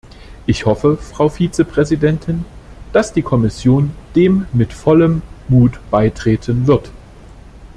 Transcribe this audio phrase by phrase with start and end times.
[0.47, 2.43] Ich hoffe, Frau Vizepräsidentin,
[2.91, 6.89] dass die Kommission dem mit vollem Mut beitreten wird!